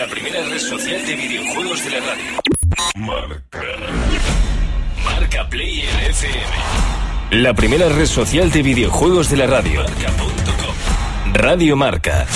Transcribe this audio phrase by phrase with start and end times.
[0.00, 2.40] la primera red social de videojuegos de la radio.
[2.94, 3.62] Marca.
[5.04, 7.42] Marca Player FM.
[7.42, 9.82] La primera red social de videojuegos de la radio.
[9.82, 11.34] Marca.com.
[11.34, 12.26] Radio Marca.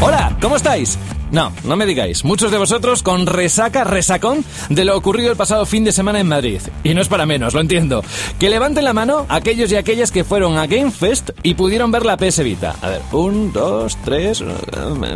[0.00, 0.98] Hola, ¿cómo estáis?
[1.30, 2.24] No, no me digáis.
[2.24, 6.28] Muchos de vosotros con resaca, resacón de lo ocurrido el pasado fin de semana en
[6.28, 6.60] Madrid.
[6.84, 8.02] Y no es para menos, lo entiendo.
[8.38, 12.06] Que levanten la mano aquellos y aquellas que fueron a Game Fest y pudieron ver
[12.06, 12.76] la PS Vita.
[12.80, 14.42] A ver, un, dos, tres,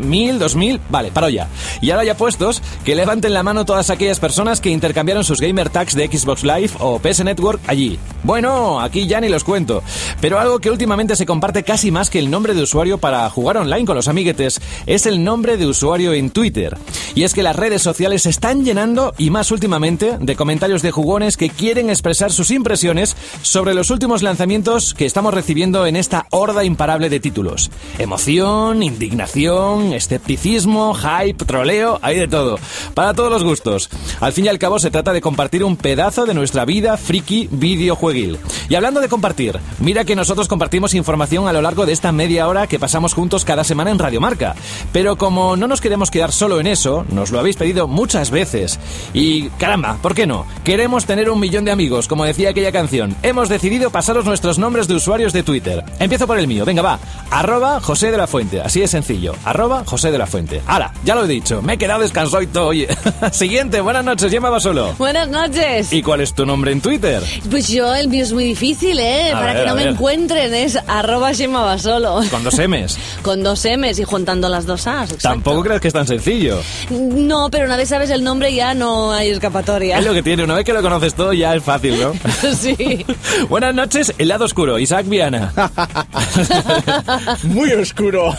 [0.02, 0.80] mil, dos mil.
[0.90, 1.48] Vale, paro ya.
[1.80, 5.70] Y ahora ya puestos, que levanten la mano todas aquellas personas que intercambiaron sus gamer
[5.70, 7.98] tags de Xbox Live o PS Network allí.
[8.22, 9.82] Bueno, aquí ya ni los cuento.
[10.20, 13.56] Pero algo que últimamente se comparte casi más que el nombre de usuario para jugar
[13.56, 16.76] online con los amiguetes es el nombre de usuario en Twitter.
[17.14, 20.90] Y es que las redes sociales se están llenando, y más últimamente, de comentarios de
[20.90, 26.26] jugones que quieren expresar sus impresiones sobre los últimos lanzamientos que estamos recibiendo en esta
[26.30, 27.70] horda imparable de títulos.
[27.98, 32.58] Emoción, indignación, escepticismo, hype, troleo, hay de todo.
[32.94, 33.90] Para todos los gustos.
[34.20, 37.48] Al fin y al cabo se trata de compartir un pedazo de nuestra vida friki
[37.50, 38.38] videojueguil.
[38.68, 42.48] Y hablando de compartir, mira que nosotros compartimos información a lo largo de esta media
[42.48, 44.54] hora que pasamos juntos cada semana en Radio Marca.
[44.92, 48.78] Pero como no nos queremos quedar solo en eso, nos lo habéis pedido muchas veces.
[49.12, 50.46] Y caramba, ¿por qué no?
[50.64, 53.14] Queremos tener un millón de amigos, como decía aquella canción.
[53.22, 55.84] Hemos decidido pasaros nuestros nombres de usuarios de Twitter.
[55.98, 56.98] Empiezo por el mío, venga va.
[57.30, 59.34] Arroba José de la Fuente, así de sencillo.
[59.44, 60.62] Arroba José de la Fuente.
[60.66, 62.88] Ahora, ya lo he dicho, me he quedado descansoito, oye.
[63.32, 64.94] Siguiente, buenas noches, llamaba solo.
[64.98, 65.92] Buenas noches.
[65.92, 67.22] ¿Y cuál es tu nombre en Twitter?
[67.50, 69.30] Pues yo, el mío es muy difícil, ¿eh?
[69.30, 69.92] A Para ver, que no me ver.
[69.92, 72.20] encuentren, es arroba Shema solo.
[72.30, 72.98] Con dos M's.
[73.22, 75.12] Con dos M's y juntando las dos A's.
[75.12, 75.28] exacto.
[75.28, 76.62] Tampoco crees que es tan sencillo.
[76.90, 79.98] No, pero una vez sabes el nombre ya no hay escapatoria.
[79.98, 82.14] Es lo que tiene, una vez que lo conoces todo ya es fácil, ¿no?
[82.54, 83.04] sí.
[83.48, 85.52] Buenas noches, el lado oscuro, Isaac Viana.
[87.42, 88.32] Muy oscuro.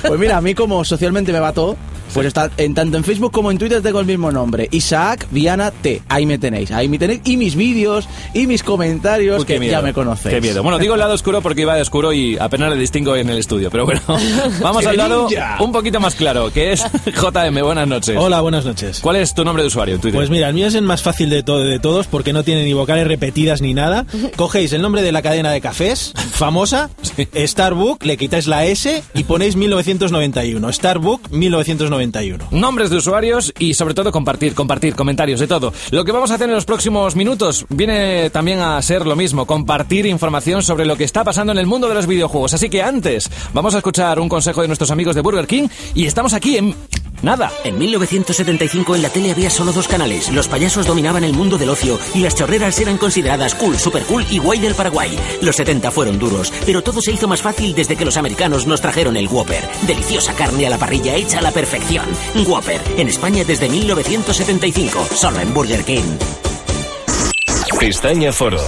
[0.00, 1.76] pues mira, a mí como socialmente me va todo,
[2.16, 5.70] pues está en tanto en Facebook como en Twitter tengo el mismo nombre, Isaac Viana
[5.70, 6.00] T.
[6.08, 9.72] Ahí me tenéis, ahí me tenéis y mis vídeos y mis comentarios Uy, que miedo,
[9.72, 10.34] ya me conocéis.
[10.34, 10.62] Qué miedo.
[10.62, 13.36] Bueno, digo el lado oscuro porque iba de oscuro y apenas le distingo en el
[13.38, 13.70] estudio.
[13.70, 14.00] Pero bueno,
[14.62, 15.58] vamos al lado Ninja.
[15.60, 17.60] un poquito más claro, que es JM.
[17.62, 18.16] Buenas noches.
[18.18, 19.00] Hola, buenas noches.
[19.00, 20.18] ¿Cuál es tu nombre de usuario en Twitter?
[20.18, 22.64] Pues mira, el mío es el más fácil de, to- de todos porque no tiene
[22.64, 24.06] ni vocales repetidas ni nada.
[24.36, 26.88] Cogéis el nombre de la cadena de cafés, famosa,
[27.34, 30.72] Starbucks, le quitáis la S y ponéis 1991.
[30.72, 32.05] Starbucks 1991.
[32.50, 35.72] Nombres de usuarios y sobre todo compartir, compartir, comentarios, de todo.
[35.90, 39.46] Lo que vamos a hacer en los próximos minutos viene también a ser lo mismo,
[39.46, 42.54] compartir información sobre lo que está pasando en el mundo de los videojuegos.
[42.54, 46.06] Así que antes, vamos a escuchar un consejo de nuestros amigos de Burger King y
[46.06, 46.74] estamos aquí en...
[47.26, 47.50] Nada.
[47.64, 50.30] En 1975 en la tele había solo dos canales.
[50.30, 54.24] Los payasos dominaban el mundo del ocio y las chorreras eran consideradas cool, super cool
[54.30, 55.18] y guay del Paraguay.
[55.42, 58.80] Los 70 fueron duros, pero todo se hizo más fácil desde que los americanos nos
[58.80, 59.68] trajeron el Whopper.
[59.88, 62.06] Deliciosa carne a la parrilla hecha a la perfección.
[62.46, 66.18] Whopper, en España desde 1975, solo en Burger King.
[67.80, 68.62] Pestaña Foro.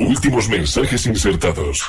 [0.00, 1.84] Últimos mensajes insertados.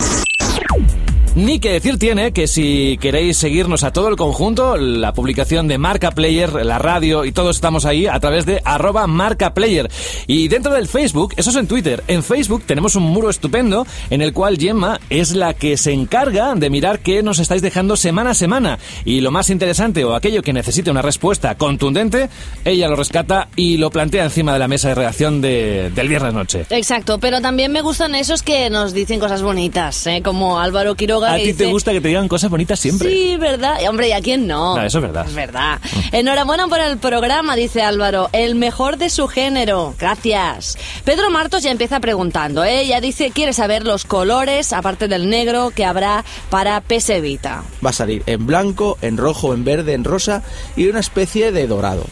[1.35, 5.77] Ni que decir tiene que si queréis seguirnos a todo el conjunto, la publicación de
[5.77, 9.91] Marca Player, la radio y todos estamos ahí a través de arroba Marca Player.
[10.27, 14.21] Y dentro del Facebook, eso es en Twitter, en Facebook tenemos un muro estupendo en
[14.21, 18.29] el cual Gemma es la que se encarga de mirar qué nos estáis dejando semana
[18.29, 18.79] a semana.
[19.03, 22.29] Y lo más interesante o aquello que necesite una respuesta contundente,
[22.63, 26.33] ella lo rescata y lo plantea encima de la mesa de redacción de- del viernes
[26.33, 26.65] noche.
[26.69, 30.21] Exacto, pero también me gustan esos que nos dicen cosas bonitas, ¿eh?
[30.23, 31.24] como Álvaro Quiroga.
[31.33, 33.09] A que ti te gusta que te digan cosas bonitas siempre.
[33.09, 33.79] Sí, ¿verdad?
[33.81, 34.75] Y, Hombre, ¿y a quién no?
[34.75, 35.25] No, eso es verdad.
[35.27, 35.79] Es verdad.
[36.11, 38.29] Enhorabuena por el programa, dice Álvaro.
[38.31, 39.93] El mejor de su género.
[39.99, 40.77] Gracias.
[41.03, 42.87] Pedro Martos ya empieza preguntando, ¿eh?
[42.87, 47.63] Ya dice, quiere saber los colores, aparte del negro, que habrá para PS Vita.
[47.85, 50.43] Va a salir en blanco, en rojo, en verde, en rosa
[50.75, 52.05] y una especie de dorado.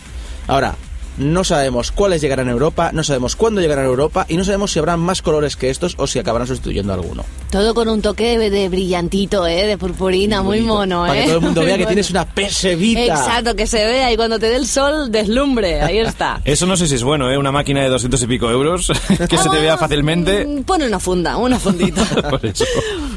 [0.47, 0.75] Ahora,
[1.17, 4.71] no sabemos cuáles llegarán a Europa, no sabemos cuándo llegarán a Europa y no sabemos
[4.71, 7.23] si habrán más colores que estos o si acabarán sustituyendo alguno.
[7.51, 9.65] Todo con un toque de, de brillantito, ¿eh?
[9.67, 11.09] De purpurina, muy mono, ¿eh?
[11.09, 13.05] Para que todo el mundo Muy vea que tienes una persevita.
[13.05, 15.81] Exacto, que se vea y cuando te dé el sol, deslumbre.
[15.81, 16.41] Ahí está.
[16.45, 17.37] Eso no sé si es bueno, ¿eh?
[17.37, 18.91] Una máquina de 200 y pico euros
[19.29, 20.45] que se te vea fácilmente.
[20.45, 22.03] Mm, Pone una funda, una fundita.
[22.29, 22.65] Por eso.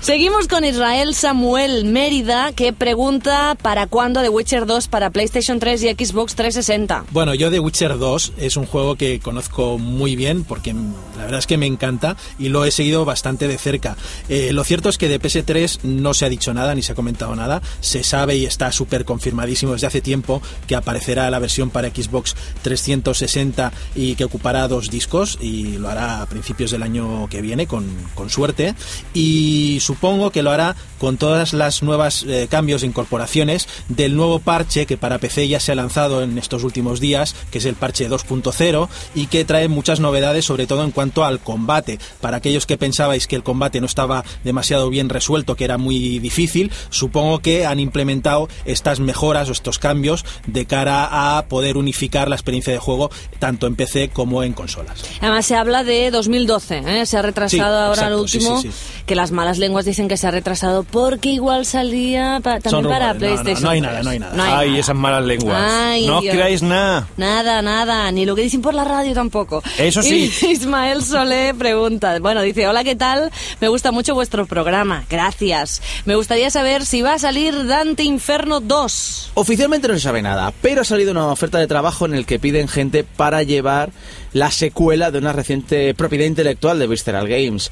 [0.00, 5.82] Seguimos con Israel Samuel Mérida, que pregunta para cuándo The Witcher 2 para PlayStation 3
[5.82, 7.04] y Xbox 360.
[7.10, 11.22] Bueno, yo de Witcher Racer 2 es un juego que conozco muy bien porque la
[11.22, 13.96] verdad es que me encanta y lo he seguido bastante de cerca.
[14.28, 16.94] Eh, lo cierto es que de PS3 no se ha dicho nada ni se ha
[16.94, 17.62] comentado nada.
[17.80, 22.34] Se sabe y está súper confirmadísimo desde hace tiempo que aparecerá la versión para Xbox
[22.62, 27.66] 360 y que ocupará dos discos y lo hará a principios del año que viene
[27.66, 28.74] con, con suerte.
[29.14, 34.40] Y supongo que lo hará con todas las nuevas eh, cambios e incorporaciones del nuevo
[34.40, 37.75] parche que para PC ya se ha lanzado en estos últimos días, que es el
[37.76, 41.98] parche 2.0 y que trae muchas novedades, sobre todo en cuanto al combate.
[42.20, 46.18] Para aquellos que pensabais que el combate no estaba demasiado bien resuelto, que era muy
[46.18, 52.28] difícil, supongo que han implementado estas mejoras o estos cambios de cara a poder unificar
[52.28, 55.02] la experiencia de juego tanto en PC como en consolas.
[55.20, 57.06] Además se habla de 2012, ¿eh?
[57.06, 60.26] se ha retrasado ahora el último, sí, sí, que las malas lenguas dicen que se
[60.26, 63.62] ha retrasado porque igual salía pa- también Son para rumores, no, no, PlayStation.
[63.64, 64.36] no hay nada, no hay nada.
[64.36, 64.80] No hay Ay, nada.
[64.80, 65.56] esas malas lenguas.
[65.62, 67.08] Ay, no os creáis nada.
[67.16, 69.62] Nada, nada, ni lo que dicen por la radio tampoco.
[69.76, 70.32] Eso sí.
[70.48, 73.30] Ismael Solé pregunta, bueno, dice, hola, ¿qué tal?
[73.60, 75.82] Me gusta mucho vuestro programa, gracias.
[76.04, 79.32] Me gustaría saber si va a salir Dante Inferno 2.
[79.34, 82.38] Oficialmente no se sabe nada, pero ha salido una oferta de trabajo en el que
[82.38, 83.90] piden gente para llevar
[84.32, 87.70] la secuela de una reciente propiedad intelectual de Visceral Games.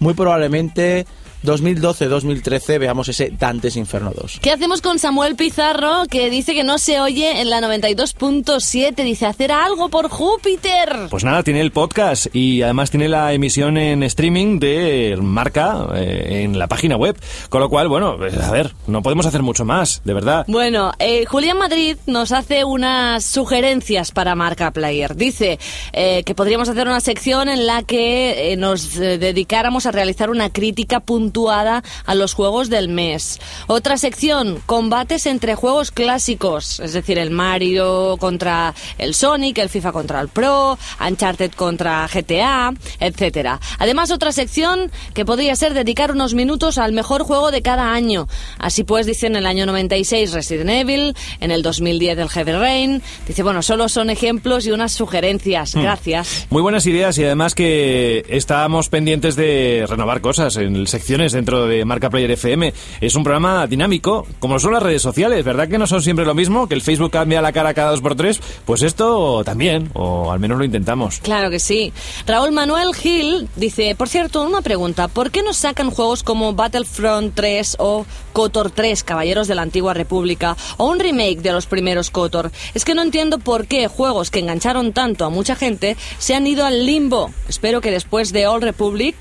[0.00, 1.06] Muy probablemente
[1.44, 4.40] 2012-2013 veamos ese Dantes Inferno 2.
[4.40, 8.94] ¿Qué hacemos con Samuel Pizarro, que dice que no se oye en la 92.7?
[9.04, 11.08] Dice, hacer algo por Júpiter.
[11.10, 16.42] Pues nada, tiene el podcast y además tiene la emisión en streaming de marca eh,
[16.44, 17.16] en la página web.
[17.48, 20.44] Con lo cual, bueno, eh, a ver, no podemos hacer mucho más, de verdad.
[20.48, 25.14] Bueno, eh, Julián Madrid nos hace unas sugerencias para Marca Player.
[25.16, 25.58] Dice
[25.92, 30.30] eh, que podríamos hacer una sección en la que eh, nos eh, dedicáramos a realizar
[30.30, 33.38] una crítica puntuada a los juegos del mes.
[33.66, 39.92] Otra sección, combates entre juegos clásicos, es decir, el Mario contra el Sonic, el FIFA
[39.92, 43.60] contra el Pro, Uncharted contra GTA, etcétera.
[43.78, 48.26] Además, otra sección que podría ser dedicar unos minutos al mejor juego de cada año.
[48.58, 53.02] Así pues, dice en el año 96 Resident Evil, en el 2010 el Heavy Rain.
[53.26, 55.74] Dice, bueno, solo son ejemplos y unas sugerencias.
[55.74, 56.46] Gracias.
[56.48, 60.86] Muy buenas ideas y además que estábamos pendientes de renovar cosas en
[61.18, 62.72] dentro de Marca Player FM.
[63.00, 66.34] Es un programa dinámico, como son las redes sociales, ¿verdad que no son siempre lo
[66.34, 66.68] mismo?
[66.68, 68.40] Que el Facebook cambia la cara cada dos por tres.
[68.64, 71.18] Pues esto también, o al menos lo intentamos.
[71.18, 71.92] Claro que sí.
[72.26, 77.34] Raúl Manuel Gil dice, por cierto, una pregunta, ¿por qué no sacan juegos como Battlefront
[77.34, 82.10] 3 o KOTOR 3, Caballeros de la Antigua República, o un remake de los primeros
[82.10, 82.52] KOTOR?
[82.74, 86.46] Es que no entiendo por qué juegos que engancharon tanto a mucha gente se han
[86.46, 87.32] ido al limbo.
[87.48, 89.16] Espero que después de Old Republic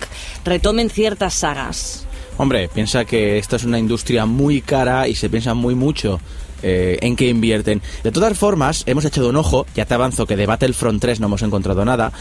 [0.45, 1.86] retomen ciertas sagas.
[2.37, 6.19] Hombre, piensa que esto es una industria muy cara y se piensa muy mucho
[6.61, 7.81] eh, en qué invierten.
[8.03, 11.27] De todas formas, hemos echado un ojo, ya te avanzo que de Battlefront 3 no
[11.27, 12.11] hemos encontrado nada.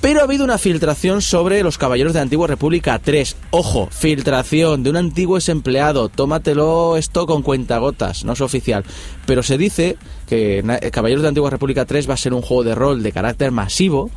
[0.00, 3.36] Pero ha habido una filtración sobre los Caballeros de Antigua República 3.
[3.52, 6.10] Ojo, filtración de un antiguo desempleado.
[6.10, 8.84] Tómatelo esto con cuentagotas, no es oficial.
[9.24, 9.96] Pero se dice
[10.28, 13.12] que na- Caballeros de Antigua República 3 va a ser un juego de rol de
[13.12, 14.10] carácter masivo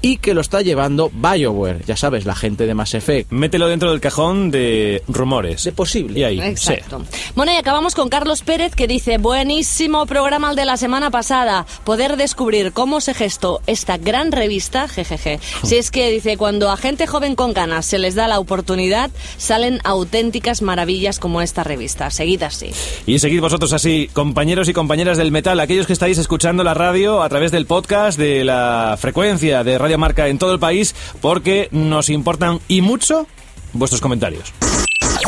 [0.00, 1.84] y que lo está llevando BioWare.
[1.86, 3.30] Ya sabes, la gente de Mass Effect.
[3.32, 5.64] Mételo dentro del cajón de rumores.
[5.64, 6.20] De posible.
[6.20, 7.02] Y ahí, Exacto.
[7.34, 11.66] Bueno, y acabamos con Carlos Pérez que dice, buenísimo programa el de la semana pasada,
[11.84, 15.40] poder descubrir cómo se gestó esta gran revista, jejeje.
[15.68, 19.10] Si es que dice, cuando a gente joven con ganas se les da la oportunidad,
[19.36, 22.10] salen auténticas maravillas como esta revista.
[22.10, 22.70] Seguid así.
[23.06, 27.22] Y seguid vosotros así, compañeros y compañeras del metal, aquellos que estáis escuchando la radio
[27.22, 31.68] a través del podcast, de la frecuencia de Radio Marca en todo el país, porque
[31.70, 33.26] nos importan y mucho
[33.72, 34.52] vuestros comentarios.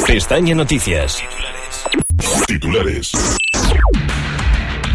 [0.06, 1.22] Pestaña Noticias.
[2.46, 3.12] Titulares.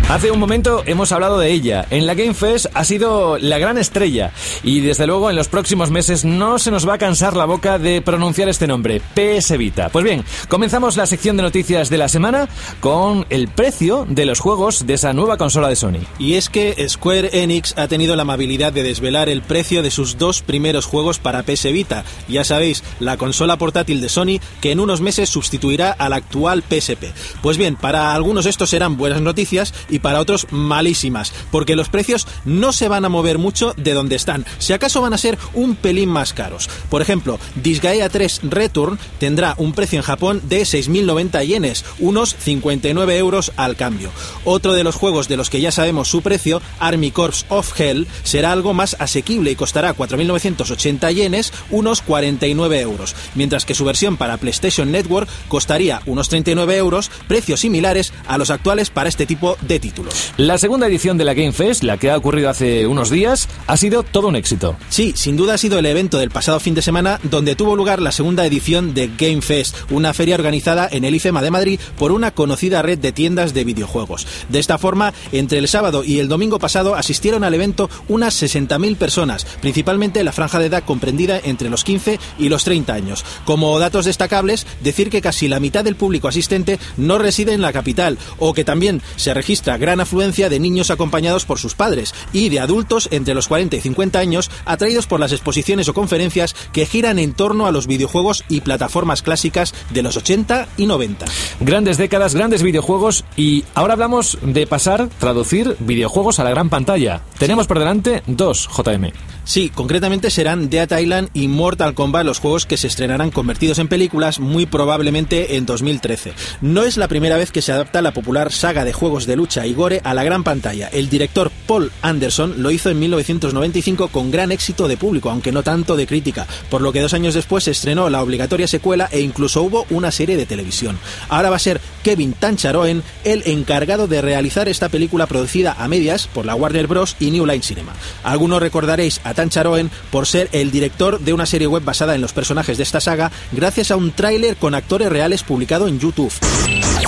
[0.08, 1.88] Hace un momento hemos hablado de ella.
[1.90, 4.32] En la Game Fest ha sido la gran estrella.
[4.62, 7.80] Y desde luego en los próximos meses no se nos va a cansar la boca
[7.80, 9.90] de pronunciar este nombre, PS Vita.
[9.90, 12.48] Pues bien, comenzamos la sección de noticias de la semana
[12.82, 16.06] con el precio de los juegos de esa nueva consola de Sony.
[16.20, 20.20] Y es que Square Enix ha tenido la amabilidad de desvelar el precio de sus
[20.20, 22.06] dos primeros juegos para PS Vita.
[22.28, 27.06] Ya sabéis, la consola portátil de Sony que en unos meses sustituirá al actual PSP.
[27.42, 32.74] Pues bien, para algunos estos serán buenas noticias para otros malísimas, porque los precios no
[32.74, 34.46] se van a mover mucho de donde están.
[34.60, 36.70] Si acaso van a ser un pelín más caros.
[36.90, 43.18] Por ejemplo, Disgaea 3 Return tendrá un precio en Japón de 6.090 yenes, unos 59
[43.18, 44.12] euros al cambio.
[44.44, 48.08] Otro de los juegos de los que ya sabemos su precio, Army Corps of Hell,
[48.24, 54.18] será algo más asequible y costará 4.980 yenes, unos 49 euros, mientras que su versión
[54.18, 59.58] para PlayStation Network costaría unos 39 euros, precios similares a los actuales para este tipo
[59.62, 60.34] de títulos.
[60.38, 63.78] La segunda edición de la Game Fest, la que ha ocurrido hace unos días, ha
[63.78, 64.76] sido todo un éxito.
[64.90, 68.02] Sí, sin duda ha sido el evento del pasado fin de semana donde tuvo lugar
[68.02, 72.12] la segunda edición de Game Fest, una feria organizada en el IFEMA de Madrid por
[72.12, 74.26] una conocida red de tiendas de videojuegos.
[74.50, 78.96] De esta forma, entre el sábado y el domingo pasado asistieron al evento unas 60.000
[78.96, 83.24] personas, principalmente la franja de edad comprendida entre los 15 y los 30 años.
[83.46, 87.72] Como datos destacables, decir que casi la mitad del público asistente no reside en la
[87.72, 92.50] capital o que también se registra gran afluencia de niños acompañados por sus padres y
[92.50, 96.86] de adultos entre los 40 y 50 años atraídos por las exposiciones o conferencias que
[96.86, 101.26] giran en torno a los videojuegos y plataformas clásicas de los 80 y 90.
[101.60, 107.22] Grandes décadas, grandes videojuegos y ahora hablamos de pasar, traducir videojuegos a la gran pantalla.
[107.38, 109.12] Tenemos por delante dos JM.
[109.46, 113.88] Sí, concretamente serán Dead Island y Mortal Kombat los juegos que se estrenarán convertidos en
[113.88, 116.34] películas muy probablemente en 2013.
[116.62, 119.65] No es la primera vez que se adapta la popular saga de juegos de lucha
[119.66, 120.88] y gore a la gran pantalla.
[120.88, 125.64] El director Paul Anderson lo hizo en 1995 con gran éxito de público, aunque no
[125.64, 129.22] tanto de crítica, por lo que dos años después se estrenó la obligatoria secuela e
[129.22, 130.98] incluso hubo una serie de televisión.
[131.30, 136.28] Ahora va a ser Kevin Tancharoen el encargado de realizar esta película producida a medias
[136.28, 137.16] por la Warner Bros.
[137.20, 137.94] y New Line Cinema.
[138.24, 142.34] Algunos recordaréis a Tancharoen por ser el director de una serie web basada en los
[142.34, 146.32] personajes de esta saga gracias a un tráiler con actores reales publicado en YouTube.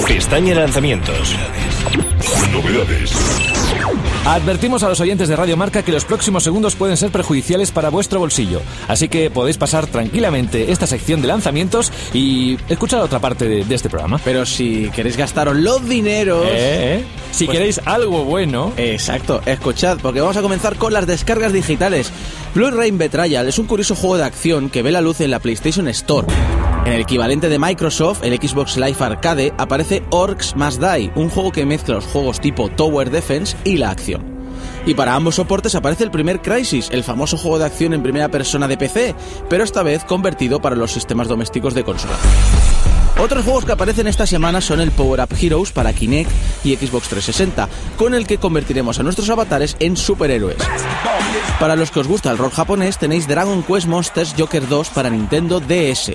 [0.08, 1.36] Pestaña lanzamientos.
[2.52, 3.12] Novedades.
[4.26, 7.90] Advertimos a los oyentes de Radio Marca que los próximos segundos pueden ser perjudiciales para
[7.90, 13.48] vuestro bolsillo, así que podéis pasar tranquilamente esta sección de lanzamientos y escuchar otra parte
[13.48, 14.20] de, de este programa.
[14.24, 16.46] Pero si queréis gastaros los dineros...
[16.46, 17.06] Eh, eh.
[17.32, 22.12] Si Pues- queréis algo bueno, Exacto, escuchad, porque vamos a comenzar con las descargas digitales.
[22.54, 25.40] Blue Rain Betrayal es un curioso juego de acción que ve la luz en la
[25.40, 26.28] PlayStation Store.
[26.88, 31.52] En el equivalente de Microsoft, el Xbox Live Arcade, aparece Orcs Must Die, un juego
[31.52, 34.24] que mezcla los juegos tipo Tower Defense y la acción.
[34.86, 38.30] Y para ambos soportes aparece el primer Crisis, el famoso juego de acción en primera
[38.30, 39.16] persona de PC,
[39.50, 42.16] pero esta vez convertido para los sistemas domésticos de consola.
[43.20, 46.32] Otros juegos que aparecen esta semana son el Power Up Heroes para Kinect
[46.64, 47.68] y Xbox 360,
[47.98, 50.58] con el que convertiremos a nuestros avatares en superhéroes.
[51.60, 55.10] Para los que os gusta el rol japonés, tenéis Dragon Quest Monsters Joker 2 para
[55.10, 56.12] Nintendo DS.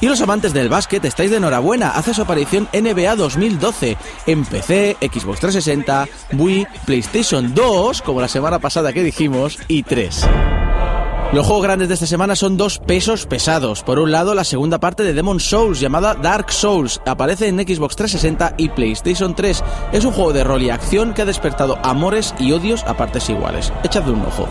[0.00, 3.96] Y los amantes del básquet estáis de enhorabuena, hace su aparición NBA 2012
[4.26, 10.26] en PC, Xbox 360, Wii, PlayStation 2, como la semana pasada que dijimos, y 3.
[11.34, 13.82] Los juegos grandes de esta semana son dos pesos pesados.
[13.82, 17.96] Por un lado, la segunda parte de Demon Souls, llamada Dark Souls, aparece en Xbox
[17.96, 19.64] 360 y PlayStation 3.
[19.92, 23.28] Es un juego de rol y acción que ha despertado amores y odios a partes
[23.30, 23.72] iguales.
[23.82, 24.46] Echadle un ojo.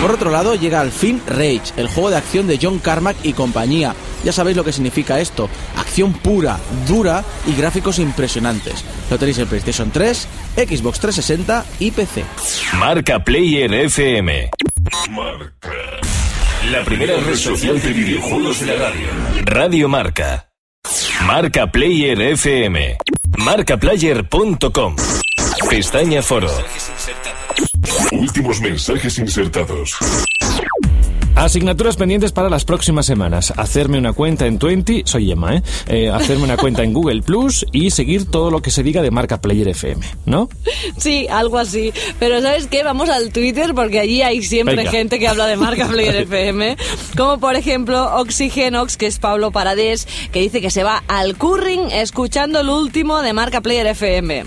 [0.00, 3.32] Por otro lado, llega al fin Rage, el juego de acción de John Carmack y
[3.32, 3.96] compañía.
[4.24, 5.48] Ya sabéis lo que significa esto.
[5.76, 8.84] Acción pura, dura y gráficos impresionantes.
[9.10, 12.24] Lo tenéis en PlayStation 3, Xbox 360 y PC.
[12.78, 14.50] Marca Player FM.
[15.10, 15.72] Marca.
[16.70, 19.06] La primera red social de videojuegos de la radio.
[19.44, 20.48] Radio Marca.
[21.26, 22.98] Marca Player FM.
[23.38, 24.96] Marcaplayer.com.
[25.68, 26.50] Pestaña Foro.
[28.12, 29.96] Últimos mensajes insertados.
[31.34, 33.52] Asignaturas pendientes para las próximas semanas.
[33.56, 35.62] Hacerme una cuenta en Twenty, soy Emma, ¿eh?
[35.88, 39.10] Eh, Hacerme una cuenta en Google Plus y seguir todo lo que se diga de
[39.10, 40.48] marca Player FM, ¿no?
[40.98, 41.92] Sí, algo así.
[42.20, 42.82] Pero ¿sabes qué?
[42.84, 44.90] Vamos al Twitter porque allí hay siempre Venga.
[44.90, 46.76] gente que habla de marca Player FM.
[47.16, 51.90] Como por ejemplo Oxygenox, que es Pablo Paradés, que dice que se va al curring
[51.90, 54.44] escuchando el último de marca Player FM.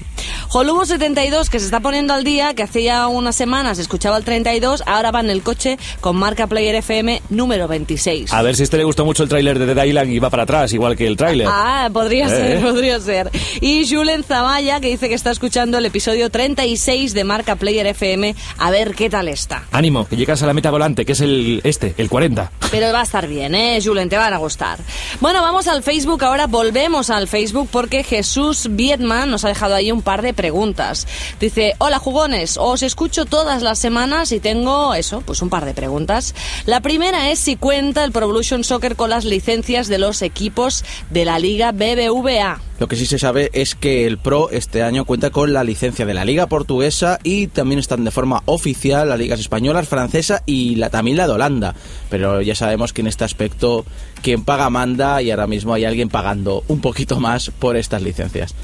[0.49, 4.83] Jolubo72, que se está poniendo al día, que hace ya unas semanas escuchaba el 32,
[4.85, 8.31] ahora va en el coche con marca Player FM número 26.
[8.33, 10.29] A ver si a este le gustó mucho el tráiler de Dead Island y va
[10.29, 11.47] para atrás, igual que el tráiler.
[11.49, 12.29] Ah, podría Eh.
[12.29, 13.31] ser, podría ser.
[13.61, 18.35] Y Julen Zavalla, que dice que está escuchando el episodio 36 de Marca Player FM,
[18.57, 19.63] a ver qué tal está.
[19.71, 22.51] Ánimo, que llegas a la meta volante, que es el este, el 40.
[22.71, 24.09] Pero va a estar bien, ¿eh, Julen?
[24.09, 24.79] Te van a gustar.
[25.21, 29.91] Bueno, vamos al Facebook, ahora volvemos al Facebook porque Jesús Vietman nos ha dejado ahí
[29.91, 31.07] un par de preguntas.
[31.39, 35.73] Dice, hola jugones, os escucho todas las semanas y tengo eso, pues un par de
[35.73, 36.35] preguntas.
[36.65, 40.83] La primera es si cuenta el Pro Evolution Soccer con las licencias de los equipos
[41.09, 42.61] de la Liga BBVA.
[42.77, 46.05] Lo que sí se sabe es que el Pro este año cuenta con la licencia
[46.05, 50.75] de la Liga Portuguesa y también están de forma oficial las ligas españolas, francesa y
[50.75, 51.75] la, también la de Holanda.
[52.09, 53.85] Pero ya sabemos que en este aspecto
[54.21, 58.55] quien paga manda y ahora mismo hay alguien pagando un poquito más por estas licencias.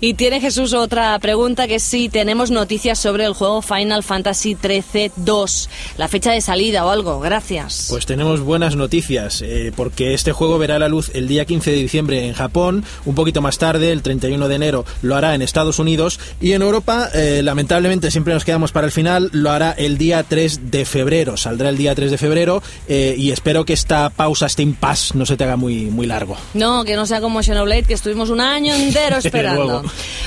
[0.00, 5.12] Y tiene Jesús otra pregunta que si tenemos noticias sobre el juego Final Fantasy XIII
[5.16, 7.20] 2, la fecha de salida o algo.
[7.20, 7.86] Gracias.
[7.90, 11.76] Pues tenemos buenas noticias, eh, porque este juego verá la luz el día 15 de
[11.76, 15.78] diciembre en Japón, un poquito más tarde, el 31 de enero, lo hará en Estados
[15.78, 19.98] Unidos y en Europa, eh, lamentablemente siempre nos quedamos para el final, lo hará el
[19.98, 24.10] día 3 de febrero, saldrá el día 3 de febrero eh, y espero que esta
[24.10, 26.36] pausa, este impasse, no se te haga muy, muy largo.
[26.54, 29.82] No, que no sea como Xenoblade, que estuvimos un año entero esperando.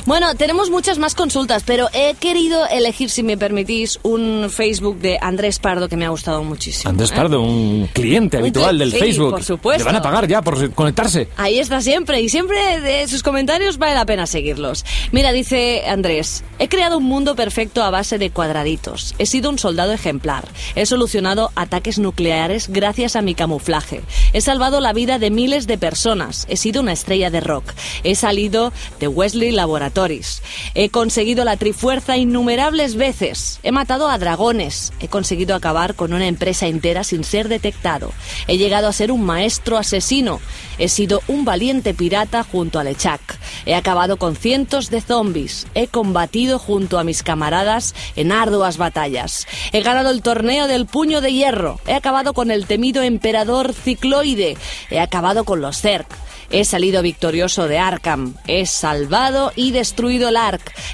[0.05, 5.19] bueno, tenemos muchas más consultas, pero he querido elegir, si me permitís, un Facebook de
[5.21, 6.89] Andrés Pardo que me ha gustado muchísimo.
[6.89, 7.15] Andrés ¿eh?
[7.15, 9.29] Pardo, un cliente habitual del sí, Facebook.
[9.29, 9.83] por supuesto.
[9.83, 11.29] Le van a pagar ya por conectarse.
[11.37, 14.83] Ahí está siempre y siempre de sus comentarios vale la pena seguirlos.
[15.11, 19.13] Mira, dice Andrés, he creado un mundo perfecto a base de cuadraditos.
[19.19, 20.47] He sido un soldado ejemplar.
[20.73, 24.01] He solucionado ataques nucleares gracias a mi camuflaje.
[24.33, 26.47] He salvado la vida de miles de personas.
[26.49, 27.65] He sido una estrella de rock.
[28.03, 30.41] He salido de Wesley Laboratories.
[30.75, 33.59] He conseguido la trifuerza innumerables veces.
[33.63, 34.93] He matado a dragones.
[34.99, 38.11] He conseguido acabar con una empresa entera sin ser detectado.
[38.47, 40.39] He llegado a ser un maestro asesino.
[40.77, 43.21] He sido un valiente pirata junto a Lechak.
[43.65, 45.67] He acabado con cientos de zombies.
[45.75, 49.47] He combatido junto a mis camaradas en arduas batallas.
[49.71, 51.79] He ganado el torneo del puño de hierro.
[51.87, 54.57] He acabado con el temido emperador cicloide.
[54.89, 56.07] He acabado con los Zerg.
[56.49, 58.35] He salido victorioso de Arkham.
[58.45, 60.37] He salvado y destruido el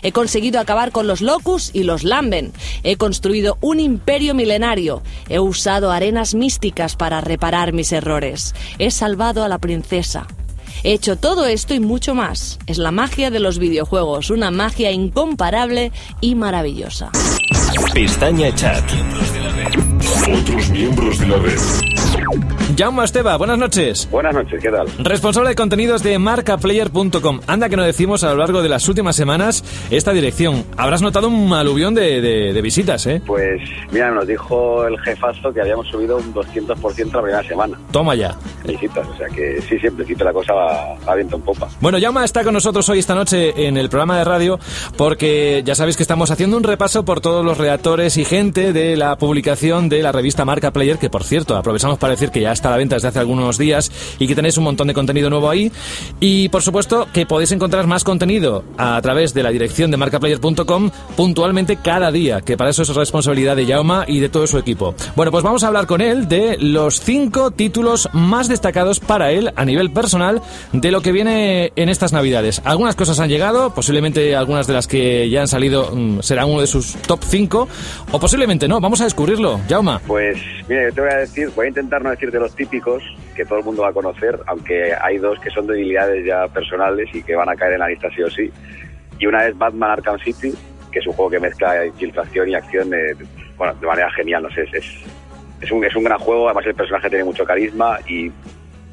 [0.01, 2.51] He conseguido acabar con los Locus y los Lamben.
[2.83, 5.01] He construido un imperio milenario.
[5.29, 8.55] He usado arenas místicas para reparar mis errores.
[8.77, 10.27] He salvado a la princesa.
[10.83, 12.59] He hecho todo esto y mucho más.
[12.65, 17.11] Es la magia de los videojuegos, una magia incomparable y maravillosa.
[17.93, 18.83] Pestaña Chat.
[20.17, 21.57] Otros miembros de la red.
[22.77, 24.07] Jaume Esteba, buenas noches.
[24.09, 24.87] Buenas noches, ¿qué tal?
[24.99, 27.41] Responsable de contenidos de marcaplayer.com.
[27.47, 30.63] Anda que no decimos a lo largo de las últimas semanas esta dirección.
[30.77, 33.21] Habrás notado un aluvión de, de- de visitas, ¿eh?
[33.25, 33.61] Pues
[33.91, 38.35] mira, nos dijo el jefazo que habíamos subido un 200% la primera semana Toma ya.
[38.65, 39.07] visitas.
[39.07, 41.67] O sea que sí, siempre principio la cosa va, va viento en popa.
[41.81, 44.59] Bueno, Jaume está con nosotros hoy esta noche en el programa de radio
[44.97, 48.95] porque ya sabéis que estamos haciendo un repaso por todos los redactores y gente de
[48.95, 52.51] la publicación de la revista Marca Player, que por cierto, aprovechamos para decir que ya
[52.51, 55.29] está a la venta desde hace algunos días y que tenéis un montón de contenido
[55.29, 55.71] nuevo ahí.
[56.19, 60.91] Y por supuesto que podéis encontrar más contenido a través de la dirección de marcaplayer.com
[61.15, 64.95] puntualmente cada día, que para eso es responsabilidad de Jaume y de todo su equipo.
[65.15, 69.51] Bueno, pues vamos a hablar con él de los cinco títulos más destacados para él
[69.55, 70.41] a nivel personal
[70.71, 72.61] de lo que viene en estas navidades.
[72.63, 76.61] Algunas cosas han llegado, posiblemente algunas de las que ya han salido mm, serán uno
[76.61, 77.67] de sus top 5,
[78.11, 78.79] o posiblemente no.
[78.79, 79.59] Vamos a descubrirlo,
[80.05, 83.03] Pues mira, yo te voy a decir, voy a intentar no decirte los típicos
[83.35, 87.07] que todo el mundo va a conocer, aunque hay dos que son debilidades ya personales
[87.13, 88.51] y que van a caer en la lista sí o sí.
[89.17, 90.53] Y una es Batman Arkham City,
[90.91, 93.15] que es un juego que mezcla infiltración y acción de,
[93.57, 94.85] bueno, de manera genial, no sé, es, es,
[95.61, 98.31] es un, es un gran juego, además el personaje tiene mucho carisma y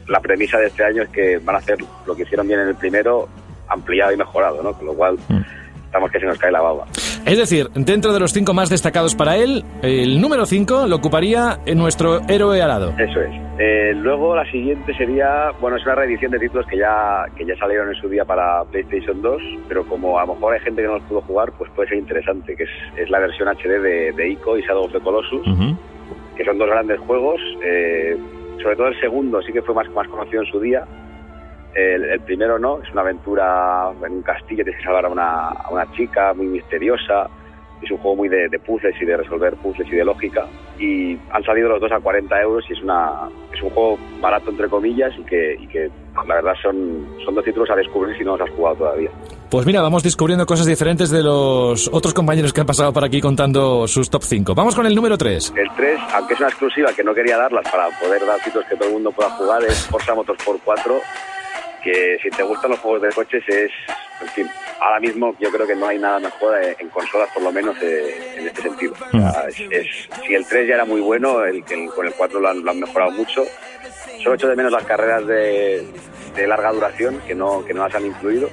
[0.09, 2.69] la premisa de este año es que van a hacer lo que hicieron bien en
[2.69, 3.29] el primero,
[3.69, 4.73] ampliado y mejorado, ¿no?
[4.73, 5.19] Con lo cual
[5.85, 6.87] estamos que se nos cae la baba.
[7.27, 11.59] Es decir, dentro de los cinco más destacados para él, el número 5 lo ocuparía
[11.67, 12.93] en nuestro héroe alado.
[12.97, 13.35] Eso es.
[13.59, 17.57] Eh, luego la siguiente sería, bueno, es una reedición de títulos que ya, que ya
[17.57, 20.87] salieron en su día para PlayStation 2, pero como a lo mejor hay gente que
[20.87, 24.13] no los pudo jugar, pues puede ser interesante, que es, es la versión HD de,
[24.13, 25.45] de ICO y Shadow of the Colossus,
[26.37, 27.41] que son dos grandes juegos.
[27.65, 28.17] eh,
[28.63, 30.85] sobre todo el segundo sí que fue más, más conocido en su día.
[31.77, 35.49] El, el primero no, es una aventura en un castillo, tienes que salvar a una,
[35.49, 37.29] a una chica muy misteriosa.
[37.83, 40.47] Es un juego muy de, de puzzles y de resolver puzzles y de lógica.
[40.79, 44.49] Y han salido los dos a 40 euros y es, una, es un juego barato,
[44.49, 45.91] entre comillas, y que, y que
[46.27, 49.11] la verdad son, son dos títulos a descubrir si no los has jugado todavía.
[49.51, 53.21] Pues mira, vamos descubriendo cosas diferentes de los otros compañeros que han pasado por aquí
[53.21, 54.55] contando sus top 5.
[54.55, 55.53] Vamos con el número 3.
[55.55, 58.77] El 3, aunque es una exclusiva que no quería darlas para poder dar títulos que
[58.77, 61.01] todo el mundo pueda jugar, es Forza Motorsport 4,
[61.87, 63.71] que si te gustan los juegos de coches es,
[64.21, 67.53] en fin, ahora mismo yo creo que no hay nada mejor en consolas, por lo
[67.53, 68.93] menos eh, en este sentido.
[68.93, 72.13] O sea, es, es- si el 3 ya era muy bueno, el, el- con el
[72.15, 73.45] 4 lo han, lo han mejorado mucho.
[74.23, 75.87] Solo echo de menos las carreras de,
[76.35, 78.49] de larga duración, que no, que no las han incluido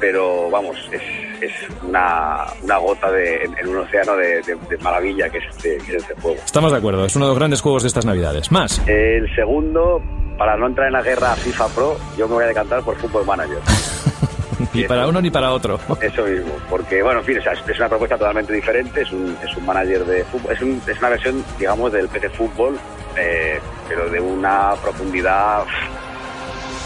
[0.00, 1.00] pero vamos, es,
[1.40, 5.44] es una, una gota de, en, en un océano de, de- de maravilla que es,
[5.50, 6.36] este, que es este juego.
[6.44, 8.50] Estamos de acuerdo, es uno de los grandes juegos de estas navidades.
[8.50, 8.82] Más.
[8.86, 10.02] El segundo,
[10.38, 13.26] para no entrar en la guerra FIFA Pro, yo me voy a decantar por Football
[13.26, 13.58] Manager.
[14.72, 15.78] Ni para uno ni para otro.
[16.00, 19.12] Eso mismo, porque bueno, en fin, o sea, es, es una propuesta totalmente diferente, es
[19.12, 22.78] un, es un manager de fútbol, es, un- es una versión, digamos, del PC Fútbol,
[23.16, 25.64] eh, pero de una profundidad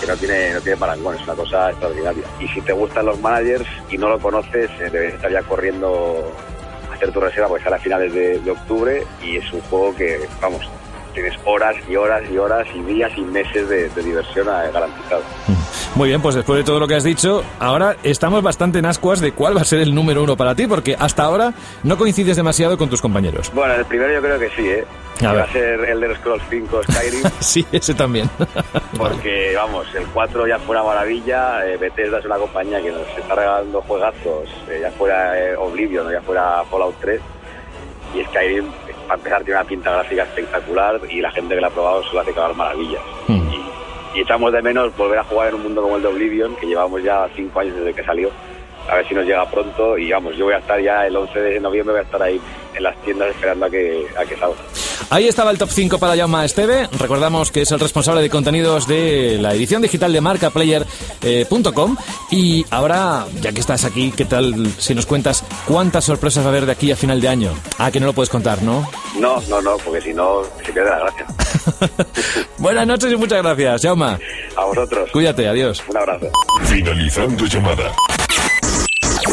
[0.01, 2.25] que no tiene, no tiene parangón, es una cosa extraordinaria.
[2.41, 6.31] Y si te gustan los managers y no lo conoces, eh, debes estar ya corriendo
[6.91, 9.95] a hacer tu reserva porque sale a finales de, de octubre y es un juego
[9.97, 10.69] que, vamos,
[11.21, 15.23] tienes horas y horas y horas y días y meses de, de diversión eh, garantizado.
[15.95, 19.21] Muy bien, pues después de todo lo que has dicho, ahora estamos bastante en ascuas
[19.21, 21.53] de cuál va a ser el número uno para ti, porque hasta ahora
[21.83, 23.51] no coincides demasiado con tus compañeros.
[23.53, 24.85] Bueno, el primero yo creo que sí, ¿eh?
[25.27, 27.23] A va a ser el de Scrolls 5 Skyrim.
[27.41, 28.31] sí, ese también.
[28.97, 31.67] Porque, vamos, el 4 ya fue una maravilla.
[31.67, 36.13] eh, Bethesda es una compañía que nos está regalando juegazos, eh, ya fuera eh, Oblivion
[36.13, 37.21] ya fuera Fallout 3.
[38.15, 38.67] Y Skyrim,
[39.09, 42.21] para empezar, tiene una pinta gráfica espectacular y la gente que la ha probado solo
[42.21, 43.03] hace cagar maravillas.
[43.27, 43.49] Hmm.
[43.53, 46.55] Y, y echamos de menos volver a jugar en un mundo como el de Oblivion,
[46.57, 48.31] que llevamos ya 5 años desde que salió.
[48.89, 51.39] A ver si nos llega pronto y vamos, yo voy a estar ya el 11
[51.39, 52.41] de noviembre, voy a estar ahí
[52.75, 54.57] en las tiendas esperando a que, a que salga.
[55.11, 56.89] Ahí estaba el top 5 para Jaume Esteve.
[56.99, 61.97] Recordamos que es el responsable de contenidos de la edición digital de marcaplayer.com.
[62.31, 66.51] y ahora, ya que estás aquí, ¿qué tal si nos cuentas cuántas sorpresas va a
[66.51, 67.53] haber de aquí a final de año?
[67.79, 68.89] Ah, que no lo puedes contar, ¿no?
[69.19, 71.27] No, no, no, porque si no se pierde la gracia.
[72.59, 74.19] Buenas noches y muchas gracias, Jaume.
[74.57, 75.11] A vosotros.
[75.11, 75.83] Cuídate, adiós.
[75.89, 76.27] Un abrazo.
[76.65, 77.93] Finalizando llamada.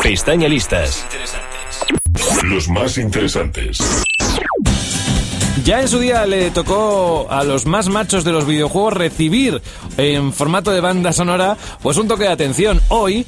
[0.06, 1.04] Pestaña listas.
[2.44, 3.80] Los más interesantes.
[5.63, 9.63] Ya en su día le tocó a los más machos de los videojuegos recibir
[9.98, 12.82] en formato de banda sonora pues un toque de atención.
[12.89, 13.26] Hoy,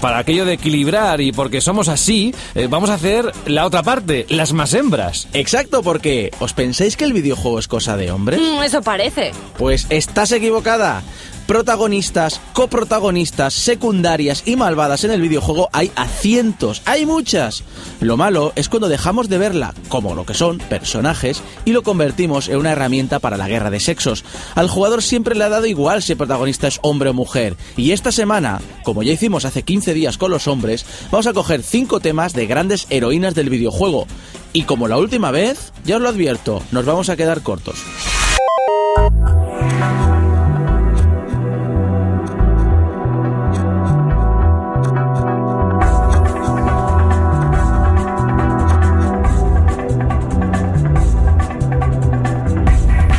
[0.00, 4.24] para aquello de equilibrar y porque somos así, eh, vamos a hacer la otra parte,
[4.28, 5.26] las más hembras.
[5.32, 8.38] Exacto, porque ¿os pensáis que el videojuego es cosa de hombres?
[8.40, 9.32] Mm, eso parece.
[9.56, 11.02] Pues estás equivocada.
[11.48, 17.64] Protagonistas, coprotagonistas, secundarias y malvadas en el videojuego hay a cientos, hay muchas.
[18.00, 22.50] Lo malo es cuando dejamos de verla como lo que son personajes y lo convertimos
[22.50, 24.26] en una herramienta para la guerra de sexos.
[24.56, 27.56] Al jugador siempre le ha dado igual si el protagonista es hombre o mujer.
[27.78, 31.62] Y esta semana, como ya hicimos hace 15 días con los hombres, vamos a coger
[31.62, 34.06] 5 temas de grandes heroínas del videojuego.
[34.52, 37.78] Y como la última vez, ya os lo advierto, nos vamos a quedar cortos.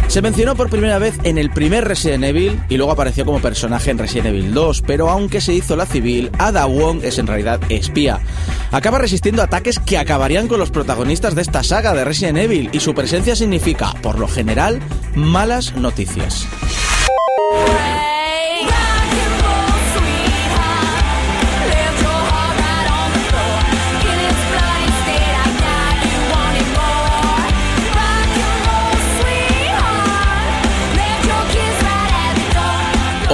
[0.10, 3.92] Se mencionó por primera vez en el primer Resident Evil y luego apareció como personaje
[3.92, 7.62] en Resident Evil 2, pero aunque se hizo la civil, Ada Wong es en realidad
[7.70, 8.20] espía.
[8.72, 12.80] Acaba resistiendo ataques que acabarían con los protagonistas de esta saga de Resident Evil y
[12.80, 14.80] su presencia significa, por lo general,
[15.14, 16.48] malas noticias.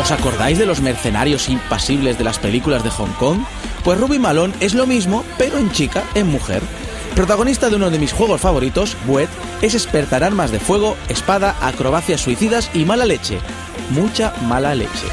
[0.06, 3.40] ¿Os acordáis de los mercenarios impasibles de las películas de Hong Kong?
[3.84, 6.62] Pues Ruby Malone es lo mismo, pero en chica, en mujer.
[7.16, 9.30] Protagonista de uno de mis juegos favoritos, Wet,
[9.64, 13.40] es experta en armas de fuego, espada, acrobacias suicidas y mala leche.
[13.90, 15.08] Mucha mala leche.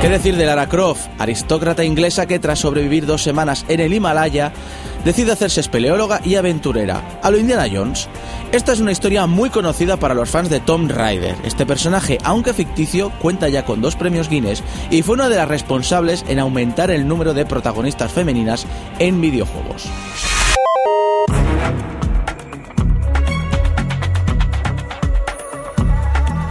[0.00, 4.54] ¿Qué decir de Lara Croft, aristócrata inglesa que tras sobrevivir dos semanas en el Himalaya,
[5.08, 8.10] decide hacerse espeleóloga y aventurera, a lo Indiana Jones?
[8.52, 11.34] Esta es una historia muy conocida para los fans de Tom Raider.
[11.44, 15.48] Este personaje, aunque ficticio, cuenta ya con dos premios Guinness y fue una de las
[15.48, 18.66] responsables en aumentar el número de protagonistas femeninas
[18.98, 19.88] en videojuegos.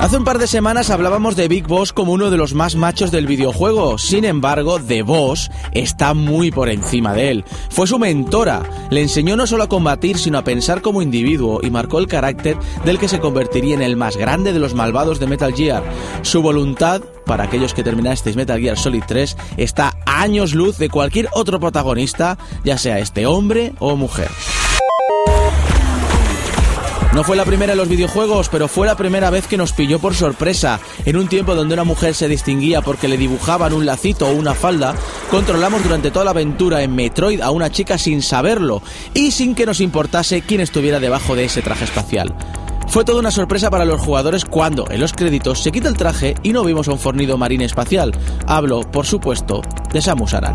[0.08, 3.12] Hace un par de semanas hablábamos de Big Boss como uno de los más machos
[3.12, 3.98] del videojuego.
[3.98, 7.46] Sin embargo, The Boss está muy por encima de él.
[7.70, 8.64] Fue su mentora.
[8.90, 12.58] Le enseñó no solo a combatir, sino a pensar como individuo y marcó el carácter
[12.86, 15.84] del que se convertiría en el más grande de los malvados de Metal Gear.
[16.22, 20.88] Su voluntad, para aquellos que terminasteis Metal Gear Solid 3, está a años luz de
[20.88, 24.30] cualquier otro protagonista, ya sea este hombre o mujer.
[27.18, 29.98] No fue la primera en los videojuegos, pero fue la primera vez que nos pilló
[29.98, 30.80] por sorpresa.
[31.04, 34.54] En un tiempo donde una mujer se distinguía porque le dibujaban un lacito o una
[34.54, 34.94] falda,
[35.32, 38.84] controlamos durante toda la aventura en Metroid a una chica sin saberlo
[39.16, 42.36] y sin que nos importase quién estuviera debajo de ese traje espacial.
[42.88, 46.36] Fue toda una sorpresa para los jugadores cuando, en los créditos, se quita el traje
[46.44, 48.12] y no vimos a un fornido marine espacial.
[48.46, 50.54] Hablo, por supuesto, de Samus Aran.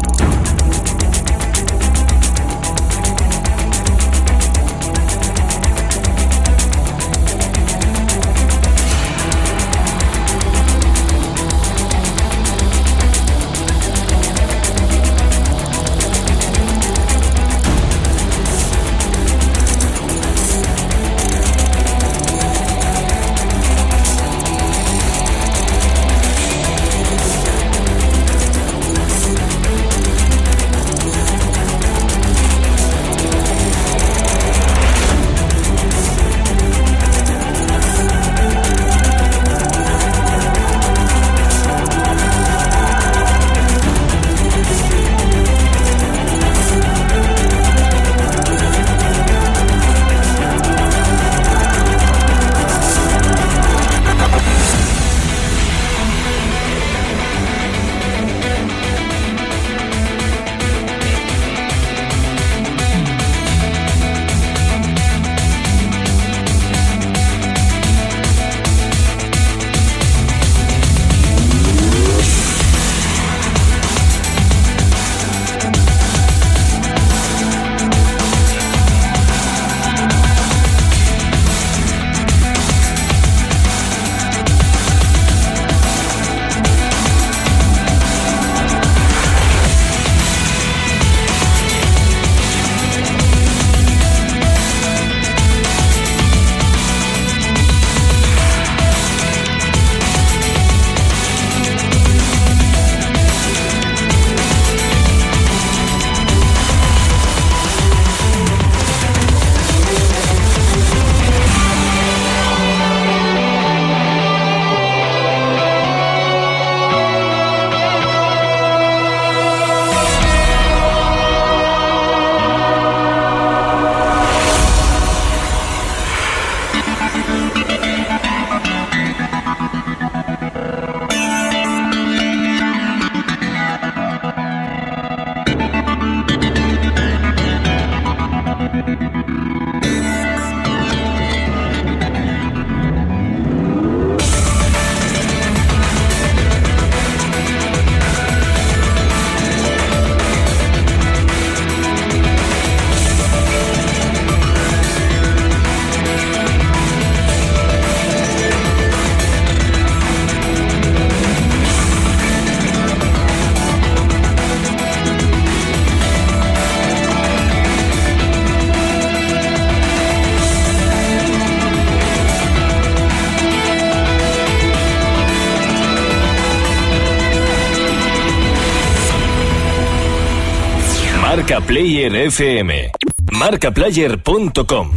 [181.53, 182.93] Marca Player FM.
[183.31, 184.91] Marcaplayer.com.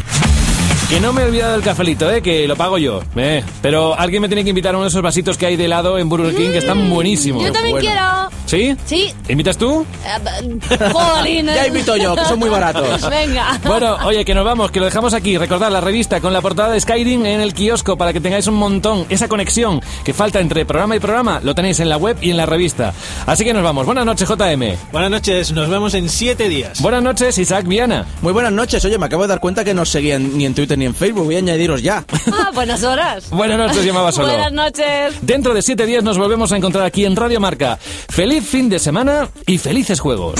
[0.88, 2.22] Que no me he olvidado del cafelito, ¿eh?
[2.22, 3.02] que lo pago yo.
[3.18, 5.66] Eh, pero alguien me tiene que invitar a uno de esos vasitos que hay de
[5.66, 7.44] helado en Burger King que están buenísimos.
[7.44, 7.90] Yo también bueno.
[7.90, 8.30] quiero.
[8.56, 8.78] ¿Sí?
[8.86, 9.14] Sí.
[9.28, 9.86] ¿Invitas tú?
[10.06, 11.46] Eh, Jolín.
[11.56, 13.10] Ya invito yo, que son muy baratos.
[13.10, 13.60] Venga.
[13.66, 15.38] Bueno, oye, que nos vamos, que lo dejamos aquí.
[15.38, 18.56] Recordad la revista con la portada de Skyrim en el kiosco para que tengáis un
[18.56, 19.06] montón.
[19.10, 22.38] Esa conexión que falta entre programa y programa lo tenéis en la web y en
[22.38, 22.94] la revista.
[23.26, 23.86] Así que nos vamos.
[23.86, 24.78] Buenas noches, JM.
[24.92, 26.82] Buenas noches, nos vemos en siete días.
[26.82, 28.06] Buenas noches, Isaac Viana.
[28.22, 28.84] Muy buenas noches.
[28.86, 31.26] Oye, me acabo de dar cuenta que no seguían ni en Twitter ni en Facebook.
[31.26, 32.04] Voy a añadiros ya.
[32.38, 33.30] Ah, buenas horas.
[33.30, 34.28] Buenas noches, llamaba solo.
[34.28, 35.16] Buenas noches.
[35.22, 37.78] Dentro de siete días nos volvemos a encontrar aquí en Radio Marca.
[38.10, 40.40] Feliz fin de semana y felices juegos.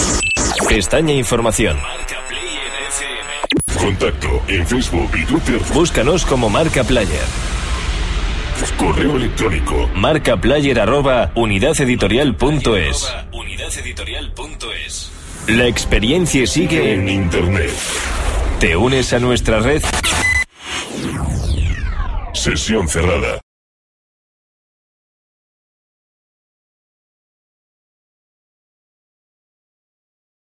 [0.70, 1.78] Pestaña Información.
[3.78, 5.60] Contacto en Facebook y Twitter.
[5.74, 7.26] Búscanos como Marca Player.
[8.78, 9.90] Correo electrónico.
[9.94, 13.14] Marcaplayer arroba unidadeditorial.es.
[15.48, 17.08] La experiencia sigue en...
[17.08, 17.72] Internet.
[18.60, 19.84] ¿Te unes a nuestra red?
[22.34, 23.45] Sesión cerrada.